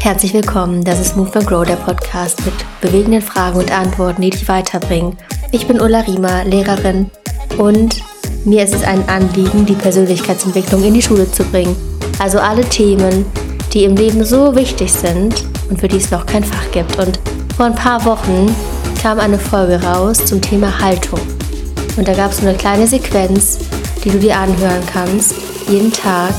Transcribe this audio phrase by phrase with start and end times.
[0.00, 4.30] Herzlich willkommen, das ist Move and Grow, der Podcast mit bewegenden Fragen und Antworten, die
[4.30, 5.16] dich weiterbringen.
[5.52, 7.10] Ich bin Ulla Riemer, Lehrerin
[7.58, 8.02] und
[8.44, 11.76] mir ist es ein Anliegen, die Persönlichkeitsentwicklung in die Schule zu bringen.
[12.18, 13.24] Also alle Themen,
[13.72, 16.98] die im Leben so wichtig sind und für die es noch kein Fach gibt.
[16.98, 17.20] Und
[17.56, 18.52] vor ein paar Wochen
[19.00, 21.20] kam eine Folge raus zum Thema Haltung.
[21.96, 23.58] Und da gab es eine kleine Sequenz,
[24.04, 25.34] die du dir anhören kannst,
[25.68, 26.32] jeden Tag,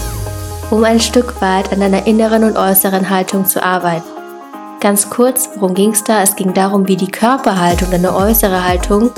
[0.69, 4.07] um ein Stück weit an deiner inneren und äußeren Haltung zu arbeiten.
[4.79, 6.23] Ganz kurz, worum ging es da?
[6.23, 9.11] Es ging darum, wie die Körperhaltung, deine äußere Haltung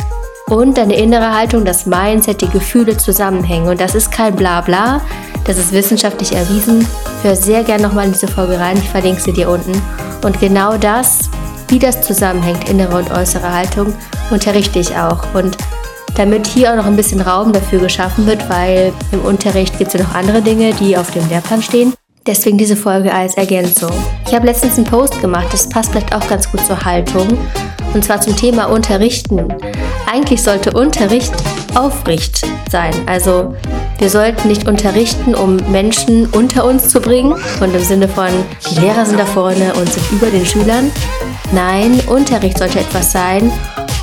[0.47, 3.69] und deine innere Haltung, das Mindset, die Gefühle zusammenhängen.
[3.69, 4.99] Und das ist kein Blabla,
[5.45, 6.85] das ist wissenschaftlich erwiesen.
[7.21, 9.81] Hör sehr gerne nochmal in diese Folge rein, ich verlinke sie dir unten.
[10.23, 11.29] Und genau das,
[11.69, 13.93] wie das zusammenhängt, innere und äußere Haltung,
[14.31, 15.33] unterrichte ich auch.
[15.33, 15.57] Und
[16.15, 19.99] damit hier auch noch ein bisschen Raum dafür geschaffen wird, weil im Unterricht gibt es
[19.99, 21.93] ja noch andere Dinge, die auf dem Lehrplan stehen.
[22.25, 23.91] Deswegen diese Folge als Ergänzung.
[24.25, 27.27] Ich habe letztens einen Post gemacht, das passt vielleicht auch ganz gut zur Haltung.
[27.93, 29.53] Und zwar zum Thema Unterrichten.
[30.09, 31.33] Eigentlich sollte Unterricht
[31.75, 32.93] Aufricht sein.
[33.07, 33.53] Also
[33.99, 38.29] wir sollten nicht unterrichten, um Menschen unter uns zu bringen und im Sinne von,
[38.69, 40.91] die Lehrer sind da vorne und sind über den Schülern.
[41.51, 43.51] Nein, Unterricht sollte etwas sein,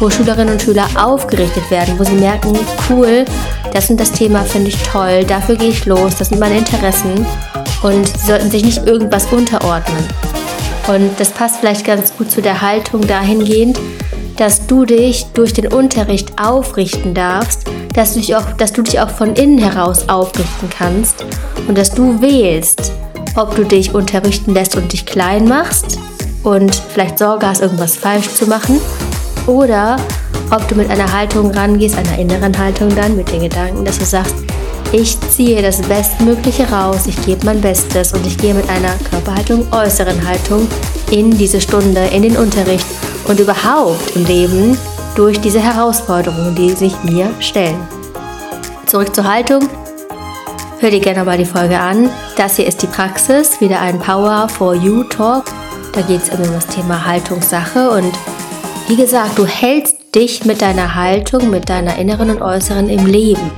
[0.01, 3.25] wo Schülerinnen und Schüler aufgerichtet werden, wo sie merken, cool,
[3.73, 7.27] das und das Thema finde ich toll, dafür gehe ich los, das sind meine Interessen
[7.83, 10.03] und sie sollten sich nicht irgendwas unterordnen.
[10.89, 13.79] Und das passt vielleicht ganz gut zu der Haltung dahingehend,
[14.39, 19.01] dass du dich durch den Unterricht aufrichten darfst, dass du dich auch, dass du dich
[19.01, 21.27] auch von innen heraus aufrichten kannst
[21.69, 22.91] und dass du wählst,
[23.37, 25.99] ob du dich unterrichten lässt und dich klein machst
[26.43, 28.81] und vielleicht Sorge hast, irgendwas falsch zu machen
[29.47, 29.97] oder
[30.51, 34.05] ob du mit einer Haltung rangehst, einer inneren Haltung dann, mit den Gedanken, dass du
[34.05, 34.35] sagst,
[34.93, 39.67] ich ziehe das Bestmögliche raus, ich gebe mein Bestes und ich gehe mit einer Körperhaltung,
[39.73, 40.67] äußeren Haltung
[41.13, 42.87] in diese Stunde, in den Unterricht
[43.29, 44.77] und überhaupt im Leben
[45.15, 47.79] durch diese Herausforderungen, die sich mir stellen.
[48.87, 49.69] Zurück zur Haltung.
[50.81, 52.11] Hör dir gerne mal die Folge an.
[52.37, 55.45] Das hier ist die Praxis, wieder ein Power for You Talk.
[55.93, 58.13] Da geht es um das Thema Haltungssache und
[58.91, 63.53] wie gesagt, du hältst dich mit deiner Haltung, mit deiner inneren und äußeren im Leben.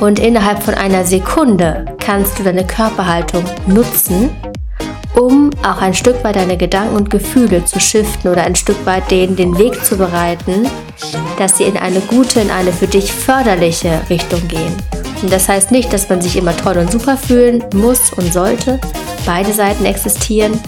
[0.00, 4.28] Und innerhalb von einer Sekunde kannst du deine Körperhaltung nutzen,
[5.14, 9.08] um auch ein Stück weit deine Gedanken und Gefühle zu shiften oder ein Stück weit
[9.12, 10.66] denen den Weg zu bereiten,
[11.38, 14.74] dass sie in eine gute, in eine für dich förderliche Richtung gehen.
[15.22, 18.80] Und das heißt nicht, dass man sich immer toll und super fühlen muss und sollte.
[19.24, 20.58] Beide Seiten existieren.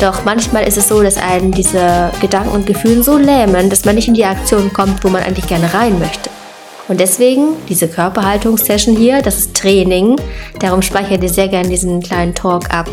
[0.00, 3.96] Doch manchmal ist es so, dass einen diese Gedanken und Gefühle so lähmen, dass man
[3.96, 6.30] nicht in die Aktion kommt, wo man eigentlich gerne rein möchte.
[6.88, 10.16] Und deswegen diese Körperhaltungssession hier, das ist Training.
[10.58, 12.88] Darum speichere dir sehr gerne diesen kleinen Talk ab.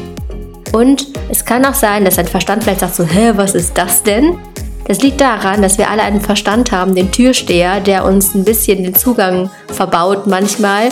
[0.73, 4.03] Und es kann auch sein, dass dein Verstand vielleicht sagt so, hä, was ist das
[4.03, 4.37] denn?
[4.85, 8.83] Das liegt daran, dass wir alle einen Verstand haben, den Türsteher, der uns ein bisschen
[8.83, 10.89] den Zugang verbaut manchmal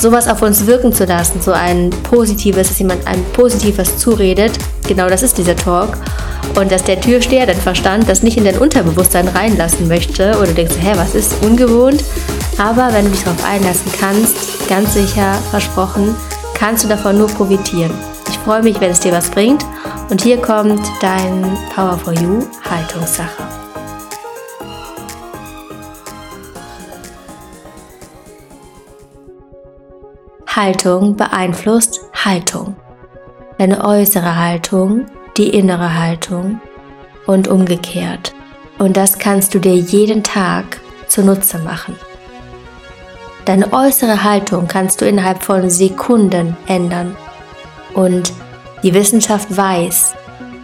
[0.00, 4.52] sowas auf uns wirken zu lassen, so ein positives, dass jemand ein positives zuredet,
[4.88, 5.98] genau das ist dieser Talk.
[6.56, 10.74] Und dass der Türsteher, dein Verstand, das nicht in dein Unterbewusstsein reinlassen möchte oder denkst,
[10.80, 12.02] hä, was ist ungewohnt?
[12.58, 16.16] Aber wenn du dich darauf einlassen kannst, ganz sicher versprochen,
[16.54, 17.92] kannst du davon nur profitieren.
[18.28, 19.64] Ich freue mich, wenn es dir was bringt.
[20.08, 23.59] Und hier kommt dein Power for You Haltungssache.
[30.56, 32.74] Haltung beeinflusst Haltung.
[33.58, 35.06] Deine äußere Haltung,
[35.36, 36.60] die innere Haltung
[37.26, 38.34] und umgekehrt.
[38.76, 41.94] Und das kannst du dir jeden Tag zunutze machen.
[43.44, 47.16] Deine äußere Haltung kannst du innerhalb von Sekunden ändern.
[47.94, 48.32] Und
[48.82, 50.14] die Wissenschaft weiß,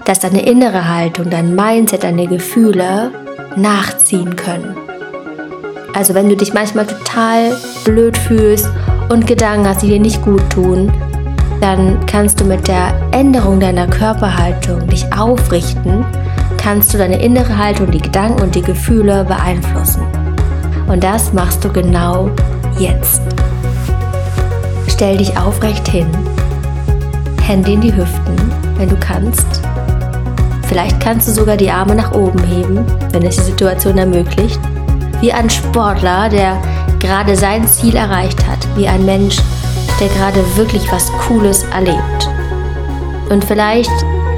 [0.04, 3.12] dass deine innere Haltung, dein Mindset, deine Gefühle
[3.54, 4.76] nachziehen können.
[5.94, 8.68] Also wenn du dich manchmal total blöd fühlst
[9.08, 10.92] und Gedanken hast, die dir nicht gut tun,
[11.60, 16.04] dann kannst du mit der Änderung deiner Körperhaltung dich aufrichten,
[16.56, 20.02] kannst du deine innere Haltung, die Gedanken und die Gefühle beeinflussen.
[20.86, 22.30] Und das machst du genau
[22.78, 23.22] jetzt.
[24.88, 26.06] Stell dich aufrecht hin,
[27.42, 28.36] Hände in die Hüften,
[28.76, 29.62] wenn du kannst.
[30.68, 34.60] Vielleicht kannst du sogar die Arme nach oben heben, wenn es die Situation ermöglicht.
[35.20, 36.60] Wie ein Sportler, der
[36.98, 39.38] gerade sein Ziel erreicht hat, wie ein Mensch,
[40.00, 42.28] der gerade wirklich was Cooles erlebt.
[43.28, 43.90] Und vielleicht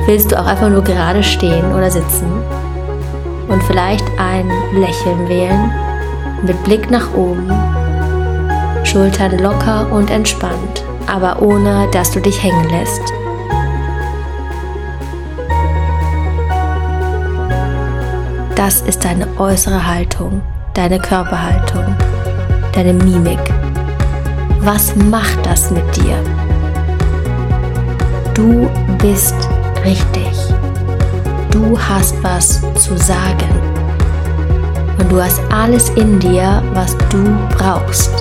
[0.07, 2.27] willst du auch einfach nur gerade stehen oder sitzen
[3.49, 5.71] und vielleicht ein Lächeln wählen
[6.43, 7.51] mit Blick nach oben.
[8.85, 13.03] Schultern locker und entspannt, aber ohne dass du dich hängen lässt.
[18.55, 20.43] Das ist deine äußere Haltung,
[20.75, 21.95] deine Körperhaltung,
[22.79, 23.41] deine Mimik.
[24.61, 26.17] Was macht das mit dir?
[28.35, 28.71] Du
[29.03, 29.35] bist
[29.85, 30.31] richtig.
[31.51, 33.51] Du hast was zu sagen.
[34.97, 38.13] Und du hast alles in dir, was du brauchst.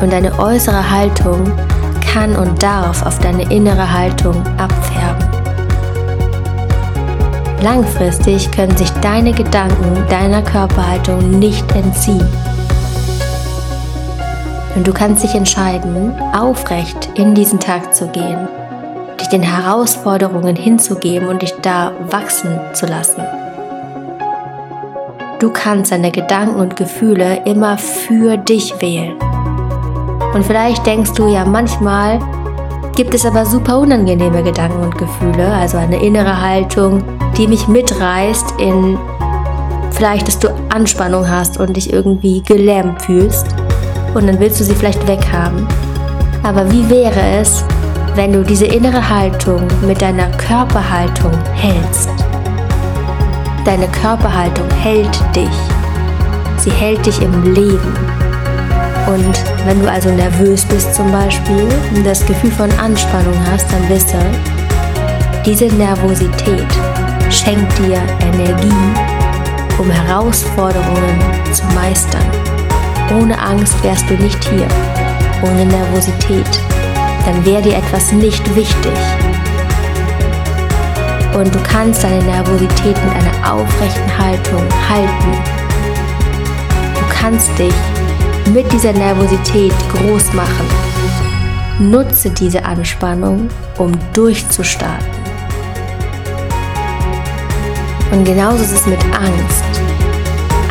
[0.00, 1.52] Und deine äußere Haltung
[2.10, 5.37] kann und darf auf deine innere Haltung abfärben.
[7.62, 12.26] Langfristig können sich deine Gedanken deiner Körperhaltung nicht entziehen.
[14.76, 18.46] Und du kannst dich entscheiden, aufrecht in diesen Tag zu gehen,
[19.20, 23.22] dich den Herausforderungen hinzugeben und dich da wachsen zu lassen.
[25.40, 29.14] Du kannst deine Gedanken und Gefühle immer für dich wählen.
[30.32, 32.20] Und vielleicht denkst du ja manchmal,
[32.98, 37.04] gibt es aber super unangenehme Gedanken und Gefühle, also eine innere Haltung,
[37.36, 38.98] die mich mitreißt in
[39.92, 43.46] vielleicht, dass du Anspannung hast und dich irgendwie gelähmt fühlst
[44.14, 45.64] und dann willst du sie vielleicht weghaben.
[46.42, 47.64] Aber wie wäre es,
[48.16, 52.10] wenn du diese innere Haltung mit deiner Körperhaltung hältst?
[53.64, 55.56] Deine Körperhaltung hält dich.
[56.56, 58.27] Sie hält dich im Leben.
[59.08, 63.88] Und wenn du also nervös bist zum Beispiel und das Gefühl von Anspannung hast, dann
[63.88, 64.18] wisse,
[65.46, 66.66] diese Nervosität
[67.30, 68.68] schenkt dir Energie,
[69.78, 71.18] um Herausforderungen
[71.50, 72.26] zu meistern.
[73.18, 74.68] Ohne Angst wärst du nicht hier,
[75.42, 76.60] ohne Nervosität.
[77.24, 78.92] Dann wäre dir etwas nicht wichtig.
[81.34, 85.32] Und du kannst deine Nervosität mit einer aufrechten Haltung halten.
[86.94, 87.72] Du kannst dich
[88.52, 90.66] mit dieser Nervosität groß machen.
[91.78, 93.48] Nutze diese Anspannung,
[93.78, 95.06] um durchzustarten.
[98.10, 99.64] Und genauso ist es mit Angst.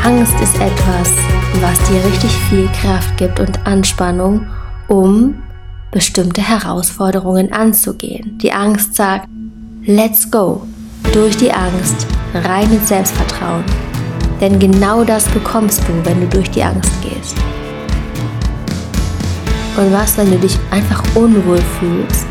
[0.04, 1.12] Angst ist etwas,
[1.62, 4.48] was dir richtig viel Kraft gibt und Anspannung,
[4.88, 5.36] um
[5.92, 8.38] bestimmte Herausforderungen anzugehen.
[8.40, 9.28] Die Angst sagt,
[9.86, 10.66] let's go.
[11.14, 13.64] Durch die Angst rein ins Selbstvertrauen.
[14.42, 17.38] Denn genau das bekommst du, wenn du durch die Angst gehst.
[19.78, 22.28] Und was, wenn du dich einfach unwohl fühlst?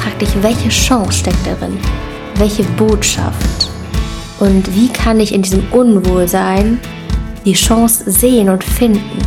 [0.00, 1.78] Frag dich, welche Chance steckt darin?
[2.36, 3.68] Welche Botschaft?
[4.40, 6.80] Und wie kann ich in diesem Unwohlsein
[7.44, 9.18] die Chance sehen und finden.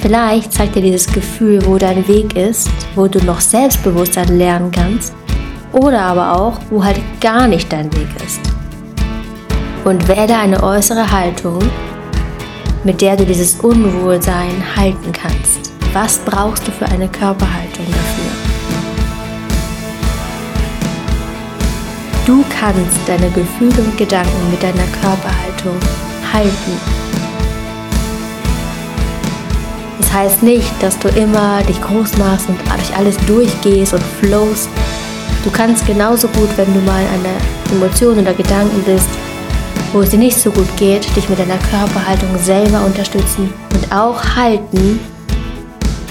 [0.00, 5.14] Vielleicht zeigt dir dieses Gefühl, wo dein Weg ist, wo du noch Selbstbewusstsein lernen kannst
[5.72, 8.40] oder aber auch, wo halt gar nicht dein Weg ist.
[9.84, 11.58] Und wähle eine äußere Haltung,
[12.84, 15.72] mit der du dieses Unwohlsein halten kannst.
[15.94, 18.30] Was brauchst du für eine Körperhaltung dafür?
[22.26, 25.78] Du kannst deine Gefühle und Gedanken mit deiner Körperhaltung
[26.32, 26.80] halten.
[29.98, 34.68] Das heißt nicht, dass du immer dich groß machst und durch alles durchgehst und flowst.
[35.42, 39.08] Du kannst genauso gut, wenn du mal der Emotion oder Gedanken bist,
[39.94, 44.20] wo es dir nicht so gut geht, dich mit deiner Körperhaltung selber unterstützen und auch
[44.34, 44.98] halten.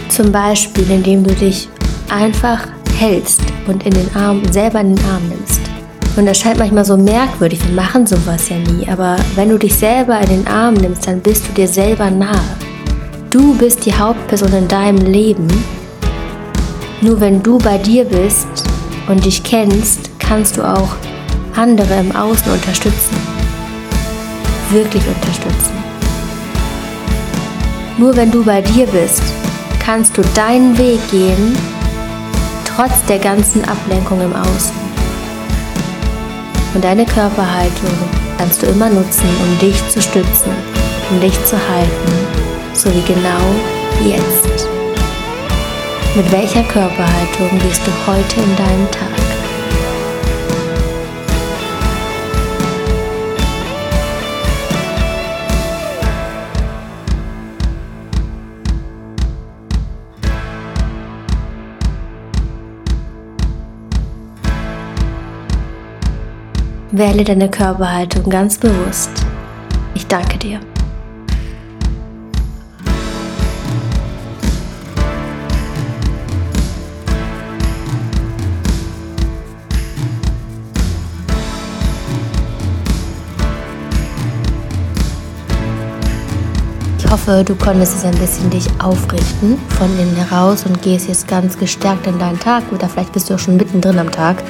[0.07, 1.67] Zum Beispiel, indem du dich
[2.09, 2.65] einfach
[2.97, 5.59] hältst und in den Arm selber in den Arm nimmst.
[6.15, 9.75] Und das scheint manchmal so merkwürdig, wir machen sowas ja nie, aber wenn du dich
[9.75, 12.39] selber in den Arm nimmst, dann bist du dir selber nahe.
[13.31, 15.47] Du bist die Hauptperson in deinem Leben.
[17.01, 18.47] Nur wenn du bei dir bist
[19.09, 20.95] und dich kennst, kannst du auch
[21.55, 23.42] andere im Außen unterstützen.
[24.73, 25.83] Wirklich unterstützen.
[27.99, 29.21] Nur wenn du bei dir bist,
[29.79, 31.55] kannst du deinen Weg gehen,
[32.65, 34.73] trotz der ganzen Ablenkung im Außen.
[36.73, 37.91] Und deine Körperhaltung
[38.39, 40.51] kannst du immer nutzen, um dich zu stützen,
[41.11, 42.11] um dich zu halten,
[42.73, 43.45] so wie genau
[44.03, 44.67] jetzt.
[46.15, 49.22] Mit welcher Körperhaltung gehst du heute in deinen Tag?
[66.95, 69.09] Wähle deine Körperhaltung ganz bewusst.
[69.95, 70.59] Ich danke dir.
[87.09, 91.57] hoffe, du konntest es ein bisschen dich aufrichten von innen heraus und gehst jetzt ganz
[91.57, 94.43] gestärkt in deinen Tag oder vielleicht bist du auch schon mittendrin am Tag.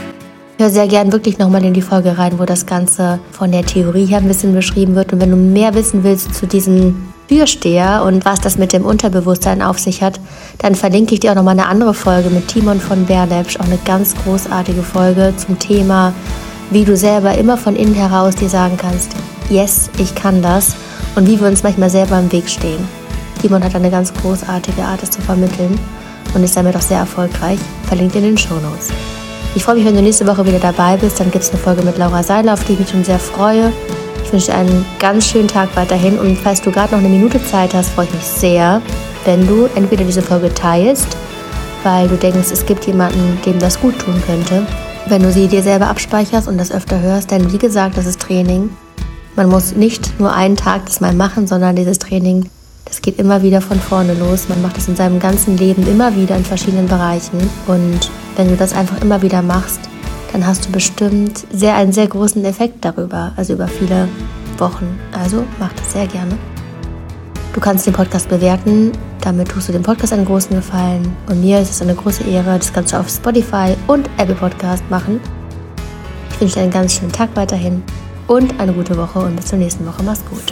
[0.59, 4.05] Hör sehr gern wirklich nochmal in die Folge rein, wo das Ganze von der Theorie
[4.05, 5.11] her ein bisschen beschrieben wird.
[5.11, 9.63] Und wenn du mehr wissen willst zu diesem Türsteher und was das mit dem Unterbewusstsein
[9.63, 10.19] auf sich hat,
[10.59, 13.79] dann verlinke ich dir auch nochmal eine andere Folge mit Timon von Bernepsch, auch eine
[13.83, 16.13] ganz großartige Folge zum Thema,
[16.69, 19.11] wie du selber immer von innen heraus dir sagen kannst,
[19.49, 20.75] yes, ich kann das
[21.15, 22.87] und wie wir uns manchmal selber im Weg stehen.
[23.41, 25.79] Timon hat eine ganz großartige Art, es zu vermitteln
[26.35, 27.59] und ist damit auch sehr erfolgreich.
[27.87, 28.89] Verlinkt in den Show Notes.
[29.55, 31.19] Ich freue mich, wenn du nächste Woche wieder dabei bist.
[31.19, 33.71] Dann gibt es eine Folge mit Laura Seiler, auf die ich mich schon sehr freue.
[34.23, 36.17] Ich wünsche dir einen ganz schönen Tag weiterhin.
[36.17, 38.81] Und falls du gerade noch eine Minute Zeit hast, freue ich mich sehr,
[39.25, 41.07] wenn du entweder diese Folge teilst,
[41.83, 44.65] weil du denkst, es gibt jemanden, dem das gut tun könnte.
[45.05, 48.21] Wenn du sie dir selber abspeicherst und das öfter hörst, denn wie gesagt, das ist
[48.21, 48.71] Training.
[49.35, 52.49] Man muss nicht nur einen Tag das mal machen, sondern dieses Training,
[52.85, 54.49] das geht immer wieder von vorne los.
[54.49, 57.37] Man macht es in seinem ganzen Leben immer wieder in verschiedenen Bereichen.
[57.67, 59.79] Und wenn du das einfach immer wieder machst,
[60.31, 64.07] dann hast du bestimmt sehr einen sehr großen Effekt darüber, also über viele
[64.57, 64.99] Wochen.
[65.11, 66.37] Also mach das sehr gerne.
[67.53, 71.15] Du kannst den Podcast bewerten, damit tust du dem Podcast einen großen Gefallen.
[71.29, 74.83] Und mir ist es eine große Ehre, das kannst du auf Spotify und Apple Podcast
[74.89, 75.19] machen.
[76.31, 77.83] Ich wünsche dir einen ganz schönen Tag weiterhin
[78.27, 80.01] und eine gute Woche und bis zur nächsten Woche.
[80.03, 80.51] Mach's gut.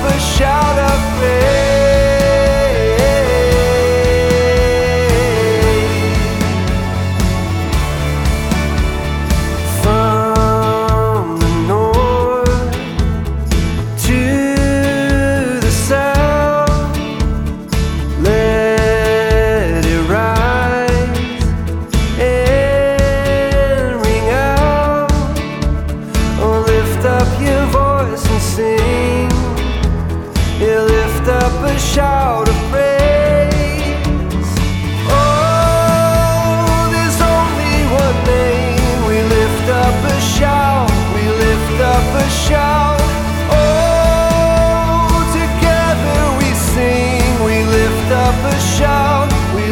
[0.00, 1.61] a shout of faith.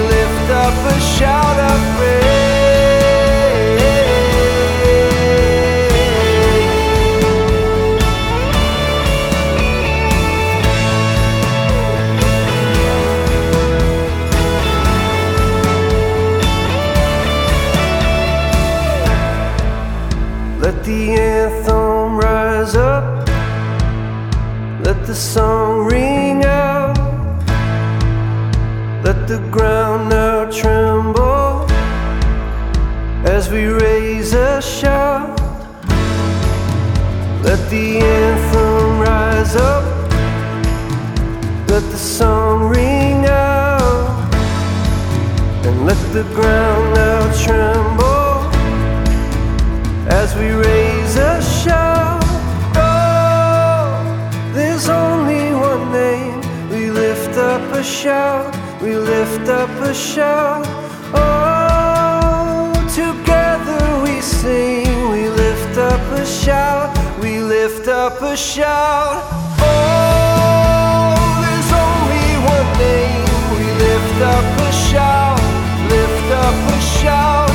[0.03, 2.40] Lift up a shout of praise.
[29.31, 31.65] the ground now tremble
[33.25, 35.39] as we raise a shout.
[37.45, 39.85] Let the anthem rise up,
[41.69, 44.35] let the song ring out,
[45.65, 48.51] and let the ground now tremble
[50.11, 52.21] as we raise a shout.
[52.75, 60.67] Oh, there's only one name, we lift up a shout we lift up a shout.
[61.13, 69.23] Oh, together we sing, we lift up a shout, we lift up a shout.
[69.61, 75.41] Oh, there's only one name, we lift up a shout,
[75.91, 77.50] lift up a shout.